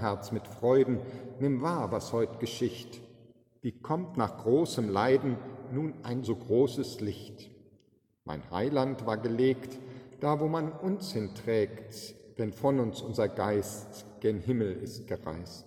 Herz 0.00 0.32
mit 0.32 0.46
Freuden, 0.46 1.00
nimm 1.40 1.62
wahr, 1.62 1.92
was 1.92 2.12
heut 2.12 2.40
geschicht. 2.40 3.00
Wie 3.60 3.72
kommt 3.72 4.16
nach 4.16 4.38
großem 4.38 4.88
Leiden 4.88 5.36
nun 5.72 5.94
ein 6.02 6.22
so 6.22 6.36
großes 6.36 7.00
Licht? 7.00 7.50
Mein 8.24 8.42
Heiland 8.50 9.06
war 9.06 9.16
gelegt, 9.16 9.78
da 10.20 10.40
wo 10.40 10.48
man 10.48 10.72
uns 10.72 11.12
hinträgt, 11.12 12.14
denn 12.38 12.52
von 12.52 12.78
uns 12.80 13.02
unser 13.02 13.28
Geist 13.28 14.04
gen 14.20 14.40
Himmel 14.40 14.72
ist 14.72 15.06
gereist. 15.06 15.66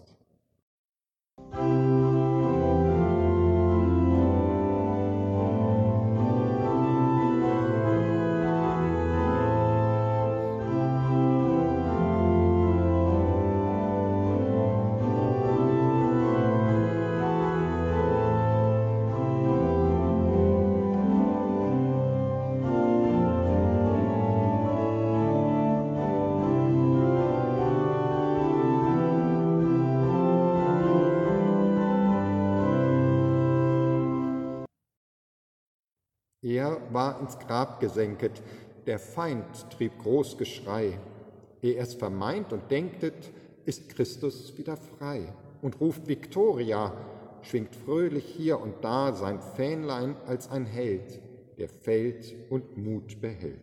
Er 36.43 36.81
war 36.91 37.19
ins 37.19 37.37
Grab 37.37 37.79
gesenket, 37.79 38.41
der 38.87 38.97
Feind 38.97 39.69
trieb 39.69 39.99
groß 39.99 40.39
Geschrei. 40.39 40.97
Ehe 41.61 41.77
es 41.77 41.93
vermeint 41.93 42.51
und 42.51 42.71
denktet, 42.71 43.31
ist 43.65 43.89
Christus 43.89 44.57
wieder 44.57 44.75
frei 44.75 45.31
und 45.61 45.79
ruft 45.79 46.07
Victoria, 46.07 46.93
schwingt 47.43 47.75
fröhlich 47.75 48.25
hier 48.25 48.59
und 48.59 48.83
da 48.83 49.13
sein 49.13 49.39
Fähnlein 49.39 50.15
als 50.25 50.49
ein 50.49 50.65
Held, 50.65 51.21
der 51.59 51.69
fällt 51.69 52.33
und 52.49 52.75
Mut 52.75 53.21
behält. 53.21 53.61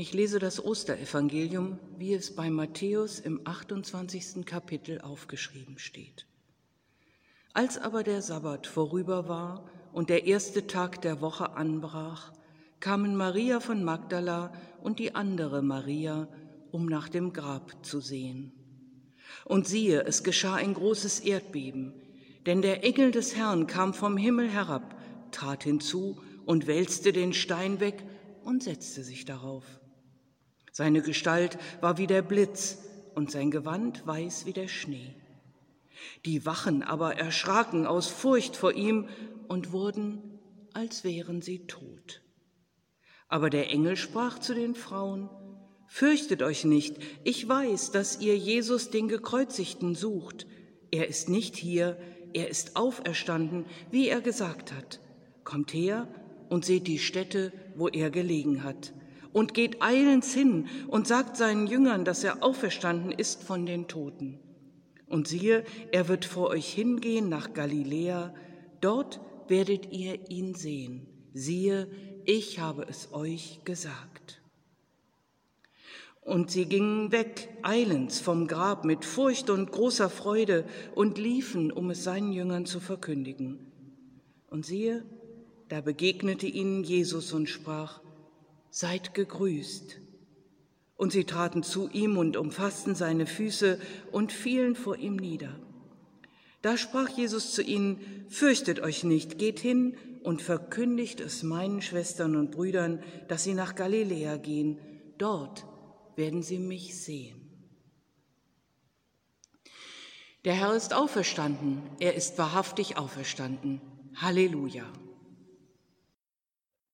Ich 0.00 0.14
lese 0.14 0.38
das 0.38 0.64
Osterevangelium, 0.64 1.76
wie 1.98 2.14
es 2.14 2.36
bei 2.36 2.50
Matthäus 2.50 3.18
im 3.18 3.40
28. 3.42 4.46
Kapitel 4.46 5.00
aufgeschrieben 5.00 5.76
steht. 5.76 6.24
Als 7.52 7.78
aber 7.78 8.04
der 8.04 8.22
Sabbat 8.22 8.68
vorüber 8.68 9.26
war 9.26 9.68
und 9.92 10.08
der 10.08 10.24
erste 10.24 10.68
Tag 10.68 11.02
der 11.02 11.20
Woche 11.20 11.56
anbrach, 11.56 12.32
kamen 12.78 13.16
Maria 13.16 13.58
von 13.58 13.82
Magdala 13.82 14.52
und 14.84 15.00
die 15.00 15.16
andere 15.16 15.62
Maria, 15.62 16.28
um 16.70 16.86
nach 16.86 17.08
dem 17.08 17.32
Grab 17.32 17.84
zu 17.84 17.98
sehen. 17.98 18.52
Und 19.46 19.66
siehe, 19.66 20.04
es 20.04 20.22
geschah 20.22 20.54
ein 20.54 20.74
großes 20.74 21.18
Erdbeben, 21.18 21.92
denn 22.46 22.62
der 22.62 22.84
Engel 22.84 23.10
des 23.10 23.34
Herrn 23.34 23.66
kam 23.66 23.92
vom 23.92 24.16
Himmel 24.16 24.48
herab, 24.48 24.94
trat 25.32 25.64
hinzu 25.64 26.22
und 26.46 26.68
wälzte 26.68 27.12
den 27.12 27.32
Stein 27.32 27.80
weg 27.80 28.04
und 28.44 28.62
setzte 28.62 29.02
sich 29.02 29.24
darauf. 29.24 29.64
Seine 30.78 31.02
Gestalt 31.02 31.58
war 31.80 31.98
wie 31.98 32.06
der 32.06 32.22
Blitz 32.22 32.78
und 33.16 33.32
sein 33.32 33.50
Gewand 33.50 34.06
weiß 34.06 34.46
wie 34.46 34.52
der 34.52 34.68
Schnee. 34.68 35.16
Die 36.24 36.46
Wachen 36.46 36.84
aber 36.84 37.16
erschraken 37.16 37.84
aus 37.84 38.06
Furcht 38.06 38.54
vor 38.54 38.72
ihm 38.72 39.08
und 39.48 39.72
wurden, 39.72 40.38
als 40.74 41.02
wären 41.02 41.42
sie 41.42 41.66
tot. 41.66 42.22
Aber 43.26 43.50
der 43.50 43.72
Engel 43.72 43.96
sprach 43.96 44.38
zu 44.38 44.54
den 44.54 44.76
Frauen, 44.76 45.28
Fürchtet 45.88 46.44
euch 46.44 46.64
nicht, 46.64 46.94
ich 47.24 47.48
weiß, 47.48 47.90
dass 47.90 48.20
ihr 48.20 48.38
Jesus 48.38 48.90
den 48.90 49.08
Gekreuzigten 49.08 49.96
sucht. 49.96 50.46
Er 50.92 51.08
ist 51.08 51.28
nicht 51.28 51.56
hier, 51.56 51.98
er 52.34 52.48
ist 52.50 52.76
auferstanden, 52.76 53.66
wie 53.90 54.08
er 54.08 54.20
gesagt 54.20 54.72
hat. 54.72 55.00
Kommt 55.42 55.74
her 55.74 56.06
und 56.48 56.64
seht 56.64 56.86
die 56.86 57.00
Stätte, 57.00 57.52
wo 57.74 57.88
er 57.88 58.10
gelegen 58.10 58.62
hat 58.62 58.92
und 59.38 59.54
geht 59.54 59.80
eilends 59.80 60.34
hin 60.34 60.66
und 60.88 61.06
sagt 61.06 61.36
seinen 61.36 61.68
Jüngern, 61.68 62.04
dass 62.04 62.24
er 62.24 62.42
auferstanden 62.42 63.12
ist 63.12 63.42
von 63.44 63.66
den 63.66 63.86
Toten. 63.86 64.40
Und 65.06 65.28
siehe, 65.28 65.64
er 65.92 66.08
wird 66.08 66.24
vor 66.24 66.48
euch 66.48 66.68
hingehen 66.68 67.28
nach 67.28 67.52
Galiläa, 67.54 68.34
dort 68.80 69.20
werdet 69.46 69.92
ihr 69.92 70.28
ihn 70.28 70.54
sehen. 70.54 71.06
Siehe, 71.32 71.88
ich 72.24 72.58
habe 72.58 72.86
es 72.88 73.12
euch 73.12 73.60
gesagt. 73.64 74.42
Und 76.20 76.50
sie 76.50 76.66
gingen 76.66 77.10
weg, 77.12 77.48
eilends 77.62 78.20
vom 78.20 78.48
Grab 78.48 78.84
mit 78.84 79.04
Furcht 79.04 79.48
und 79.48 79.70
großer 79.72 80.10
Freude 80.10 80.66
und 80.94 81.16
liefen, 81.16 81.72
um 81.72 81.88
es 81.90 82.04
seinen 82.04 82.32
Jüngern 82.32 82.66
zu 82.66 82.80
verkündigen. 82.80 83.72
Und 84.50 84.66
siehe, 84.66 85.06
da 85.68 85.80
begegnete 85.80 86.46
ihnen 86.46 86.82
Jesus 86.82 87.32
und 87.32 87.48
sprach, 87.48 88.00
seid 88.70 89.14
gegrüßt. 89.14 90.00
Und 90.96 91.12
sie 91.12 91.24
traten 91.24 91.62
zu 91.62 91.88
ihm 91.90 92.18
und 92.18 92.36
umfassten 92.36 92.94
seine 92.94 93.26
Füße 93.26 93.78
und 94.10 94.32
fielen 94.32 94.74
vor 94.74 94.96
ihm 94.96 95.16
nieder. 95.16 95.58
Da 96.60 96.76
sprach 96.76 97.08
Jesus 97.08 97.52
zu 97.52 97.62
ihnen, 97.62 98.26
Fürchtet 98.28 98.80
euch 98.80 99.04
nicht, 99.04 99.38
geht 99.38 99.60
hin 99.60 99.96
und 100.22 100.42
verkündigt 100.42 101.20
es 101.20 101.42
meinen 101.42 101.82
Schwestern 101.82 102.36
und 102.36 102.50
Brüdern, 102.50 103.02
dass 103.28 103.44
sie 103.44 103.54
nach 103.54 103.74
Galiläa 103.74 104.36
gehen. 104.36 104.78
Dort 105.18 105.64
werden 106.16 106.42
sie 106.42 106.58
mich 106.58 107.00
sehen. 107.00 107.36
Der 110.44 110.54
Herr 110.54 110.74
ist 110.74 110.94
auferstanden, 110.94 111.82
er 112.00 112.14
ist 112.14 112.38
wahrhaftig 112.38 112.96
auferstanden. 112.96 113.80
Halleluja. 114.14 114.84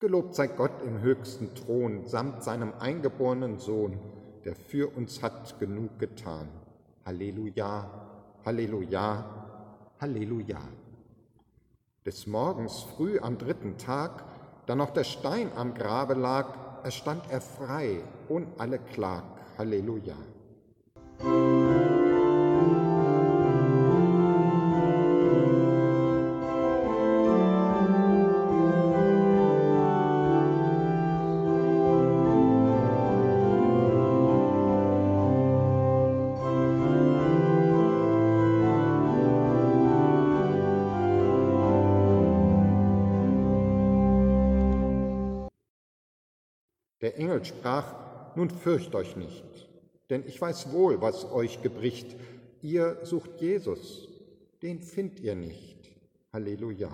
Gelobt 0.05 0.35
sei 0.35 0.49
Gott 0.49 0.83
im 0.87 1.01
höchsten 1.01 1.55
Thron 1.55 2.07
samt 2.07 2.43
seinem 2.43 2.75
eingeborenen 2.79 3.59
Sohn, 3.59 3.99
der 4.45 4.55
für 4.55 4.95
uns 4.95 5.23
hat 5.23 5.59
genug 5.59 5.99
getan. 5.99 6.47
Halleluja, 7.07 7.91
Halleluja, 8.45 9.25
Halleluja. 9.99 10.61
Des 12.05 12.27
Morgens 12.27 12.83
früh 12.83 13.19
am 13.19 13.39
dritten 13.39 13.79
Tag, 13.79 14.25
da 14.67 14.77
noch 14.77 14.91
der 14.91 15.05
Stein 15.05 15.51
am 15.57 15.73
Grabe 15.73 16.13
lag, 16.13 16.49
erstand 16.85 17.23
er 17.31 17.41
frei 17.41 18.03
und 18.29 18.47
alle 18.59 18.81
Klag. 18.81 19.25
Halleluja. 19.57 20.17
Der 47.05 47.19
Engel 47.19 47.45
sprach, 47.45 48.35
nun 48.35 48.49
fürcht 48.49 48.95
euch 48.95 49.15
nicht, 49.15 49.45
denn 50.09 50.25
ich 50.27 50.41
weiß 50.41 50.73
wohl, 50.73 51.03
was 51.03 51.31
euch 51.31 51.61
gebricht. 51.61 52.17
Ihr 52.63 52.97
sucht 53.03 53.43
Jesus, 53.43 54.09
den 54.63 54.81
findet 54.81 55.21
ihr 55.21 55.35
nicht. 55.35 55.93
Halleluja. 56.33 56.91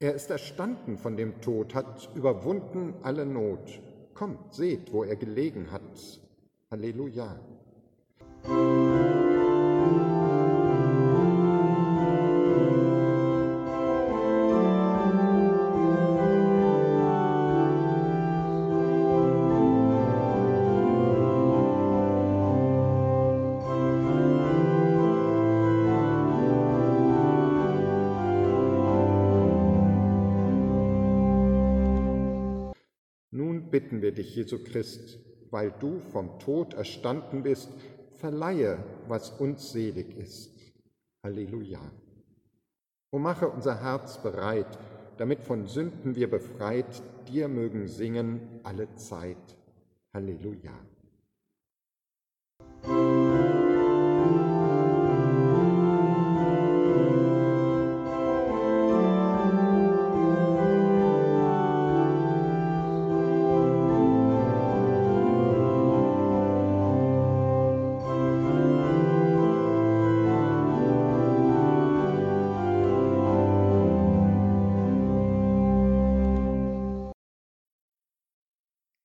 Er 0.00 0.14
ist 0.14 0.30
erstanden 0.30 0.96
von 0.96 1.18
dem 1.18 1.42
Tod, 1.42 1.74
hat 1.74 2.08
überwunden 2.14 2.94
alle 3.02 3.26
Not. 3.26 3.78
Kommt, 4.14 4.54
seht, 4.54 4.90
wo 4.90 5.04
er 5.04 5.16
gelegen 5.16 5.70
hat. 5.70 6.22
Halleluja. 6.70 7.38
Bitten 33.78 34.02
wir 34.02 34.10
dich, 34.10 34.34
Jesu 34.34 34.58
Christ, 34.58 35.20
weil 35.52 35.70
du 35.70 36.00
vom 36.00 36.40
Tod 36.40 36.74
erstanden 36.74 37.44
bist, 37.44 37.70
verleihe, 38.10 38.82
was 39.06 39.30
uns 39.30 39.70
selig 39.70 40.16
ist. 40.16 40.50
Halleluja. 41.22 41.78
O 43.12 43.20
mache 43.20 43.48
unser 43.48 43.80
Herz 43.80 44.20
bereit, 44.20 44.66
damit 45.16 45.42
von 45.42 45.68
Sünden 45.68 46.16
wir 46.16 46.28
befreit 46.28 47.02
dir 47.28 47.46
mögen 47.46 47.86
singen 47.86 48.40
alle 48.64 48.92
Zeit. 48.96 49.56
Halleluja. 50.12 50.74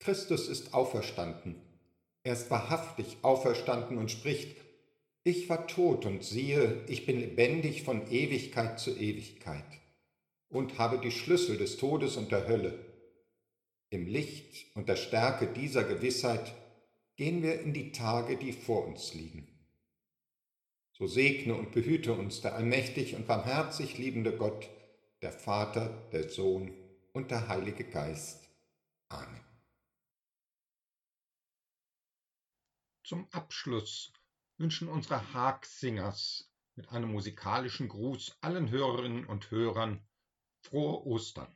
Christus 0.04 0.50
ist 0.50 0.74
auferstanden. 0.74 1.56
Er 2.24 2.34
ist 2.34 2.52
wahrhaftig 2.52 3.18
auferstanden 3.22 3.98
und 3.98 4.12
spricht, 4.12 4.58
ich 5.24 5.48
war 5.48 5.66
tot 5.68 6.06
und 6.06 6.26
siehe, 6.26 6.84
ich 6.88 7.06
bin 7.06 7.22
lebendig 7.22 7.84
von 7.84 8.12
Ewigkeit 8.12 8.82
zu 8.82 8.92
Ewigkeit 8.98 9.64
und 10.50 10.78
habe 10.78 11.00
die 11.00 11.12
Schlüssel 11.12 11.58
des 11.58 11.78
Todes 11.78 12.18
und 12.18 12.34
der 12.34 12.50
Hölle. 12.50 12.78
Im 13.92 14.06
Licht 14.06 14.76
und 14.76 14.90
der 14.90 14.98
Stärke 14.98 15.48
dieser 15.48 15.86
Gewissheit 15.86 16.54
gehen 17.16 17.42
wir 17.42 17.62
in 17.62 17.72
die 17.72 17.94
Tage, 17.94 18.36
die 18.36 18.52
vor 18.52 18.86
uns 18.86 19.14
liegen. 19.14 19.48
So 20.92 21.08
segne 21.08 21.56
und 21.56 21.72
behüte 21.72 22.12
uns 22.12 22.42
der 22.42 22.56
allmächtig 22.56 23.16
und 23.16 23.26
barmherzig 23.26 23.98
liebende 23.98 24.36
Gott, 24.36 24.70
der 25.22 25.32
Vater, 25.32 26.10
der 26.12 26.30
Sohn 26.30 26.72
und 27.14 27.32
der 27.32 27.48
Heilige 27.48 27.86
Geist. 27.86 28.50
Amen. 29.08 29.53
Zum 33.14 33.28
Abschluss 33.32 34.12
wünschen 34.58 34.88
unsere 34.88 35.34
Haag-Singers 35.36 36.50
mit 36.74 36.90
einem 36.90 37.12
musikalischen 37.12 37.88
Gruß 37.88 38.38
allen 38.42 38.72
Hörerinnen 38.72 39.28
und 39.28 39.52
Hörern 39.52 40.04
frohe 40.64 41.06
Ostern. 41.06 41.56